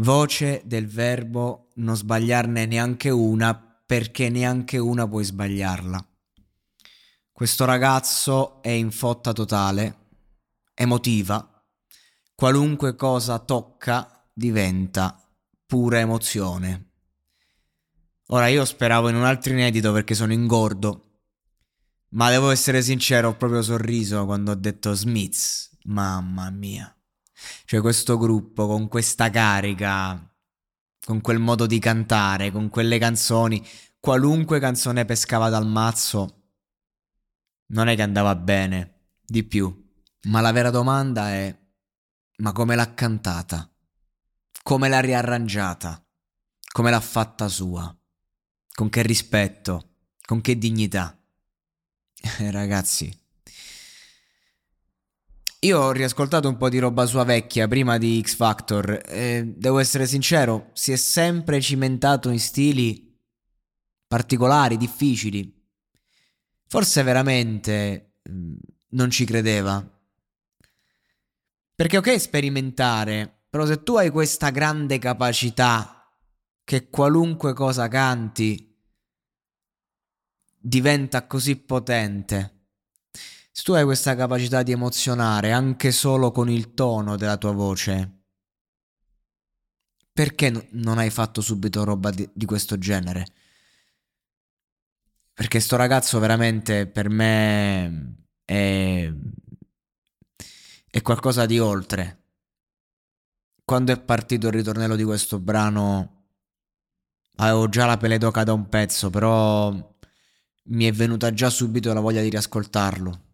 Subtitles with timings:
[0.00, 3.54] Voce del verbo non sbagliarne neanche una
[3.86, 6.06] perché neanche una puoi sbagliarla.
[7.32, 10.08] Questo ragazzo è in fotta totale,
[10.74, 11.64] emotiva.
[12.34, 15.18] Qualunque cosa tocca diventa
[15.64, 16.90] pura emozione.
[18.28, 21.20] Ora io speravo in un altro inedito perché sono ingordo.
[22.10, 25.78] Ma devo essere sincero, ho proprio sorriso quando ho detto Smiths.
[25.84, 26.95] Mamma mia.
[27.64, 30.34] Cioè questo gruppo con questa carica,
[31.04, 33.64] con quel modo di cantare, con quelle canzoni,
[34.00, 36.42] qualunque canzone pescava dal mazzo,
[37.68, 39.84] non è che andava bene, di più.
[40.24, 41.56] Ma la vera domanda è,
[42.38, 43.70] ma come l'ha cantata?
[44.62, 46.04] Come l'ha riarrangiata?
[46.72, 47.96] Come l'ha fatta sua?
[48.74, 49.94] Con che rispetto?
[50.24, 51.16] Con che dignità?
[52.50, 53.25] Ragazzi,
[55.60, 59.78] io ho riascoltato un po' di roba sua vecchia prima di X Factor e devo
[59.78, 63.18] essere sincero, si è sempre cimentato in stili
[64.06, 65.52] particolari, difficili.
[66.68, 68.56] Forse veramente mm,
[68.90, 69.84] non ci credeva.
[71.74, 76.10] Perché ok sperimentare, però se tu hai questa grande capacità
[76.64, 78.74] che qualunque cosa canti
[80.58, 82.55] diventa così potente
[83.56, 88.24] se tu hai questa capacità di emozionare anche solo con il tono della tua voce,
[90.12, 93.26] perché n- non hai fatto subito roba di, di questo genere?
[95.32, 99.10] Perché sto ragazzo veramente per me è,
[100.90, 102.24] è qualcosa di oltre.
[103.64, 106.26] Quando è partito il ritornello di questo brano,
[107.36, 109.72] avevo già la pelle d'oca da un pezzo, però
[110.64, 113.24] mi è venuta già subito la voglia di riascoltarlo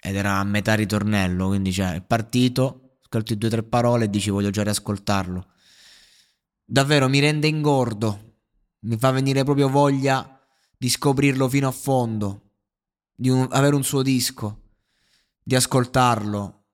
[0.00, 4.10] ed era a metà ritornello, quindi cioè, è partito, ascolti due o tre parole e
[4.10, 5.46] dici voglio già riascoltarlo.
[6.64, 8.38] Davvero mi rende ingordo,
[8.80, 10.40] mi fa venire proprio voglia
[10.76, 12.52] di scoprirlo fino a fondo,
[13.14, 14.70] di un, avere un suo disco,
[15.42, 16.64] di ascoltarlo,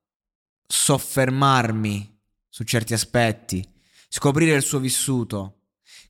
[0.66, 3.66] soffermarmi su certi aspetti,
[4.09, 5.62] scoprire il suo vissuto,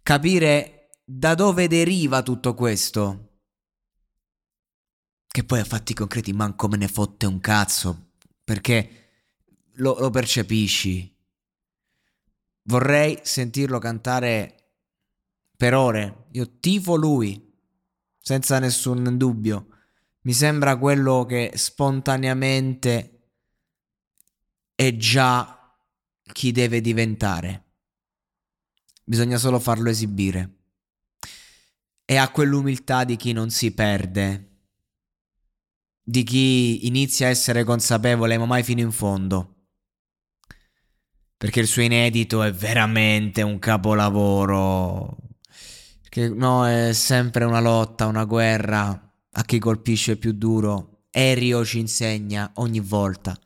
[0.02, 3.35] capire da dove deriva tutto questo
[5.36, 9.08] che poi a fatti concreti manco me ne fotte un cazzo, perché
[9.74, 11.14] lo, lo percepisci.
[12.62, 14.70] Vorrei sentirlo cantare
[15.54, 16.28] per ore.
[16.30, 17.52] Io tifo lui,
[18.18, 19.66] senza nessun dubbio.
[20.22, 23.32] Mi sembra quello che spontaneamente
[24.74, 25.78] è già
[26.32, 27.64] chi deve diventare.
[29.04, 30.60] Bisogna solo farlo esibire.
[32.06, 34.52] E ha quell'umiltà di chi non si perde
[36.08, 39.54] di chi inizia a essere consapevole ma mai fino in fondo.
[41.36, 45.16] Perché il suo inedito è veramente un capolavoro.
[46.00, 48.88] Perché no, è sempre una lotta, una guerra
[49.32, 51.06] a chi colpisce più duro.
[51.10, 53.36] Erio ci insegna ogni volta.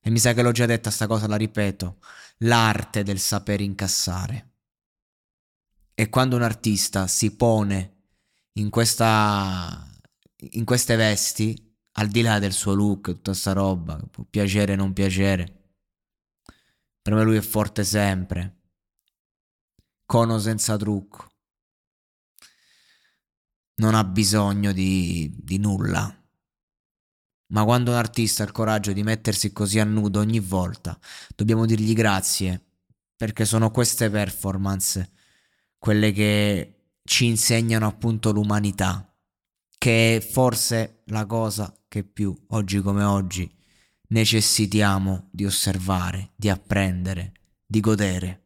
[0.00, 1.98] E mi sa che l'ho già detta sta cosa, la ripeto.
[2.38, 4.50] L'arte del saper incassare.
[5.94, 7.94] E quando un artista si pone
[8.54, 9.86] in questa
[10.52, 11.67] in queste vesti
[11.98, 15.56] al di là del suo look, tutta sta roba, può piacere o non piacere.
[17.02, 18.56] Per me lui è forte sempre.
[20.06, 21.26] Cono senza trucco.
[23.78, 26.12] non ha bisogno di, di nulla.
[27.50, 30.98] Ma quando un artista ha il coraggio di mettersi così a nudo ogni volta,
[31.34, 32.60] dobbiamo dirgli grazie,
[33.16, 35.12] perché sono queste performance
[35.78, 39.16] quelle che ci insegnano appunto l'umanità,
[39.78, 43.50] che è forse la cosa che più oggi come oggi
[44.08, 47.32] necessitiamo di osservare, di apprendere,
[47.66, 48.44] di godere.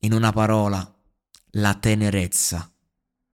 [0.00, 1.00] In una parola,
[1.52, 2.71] la tenerezza.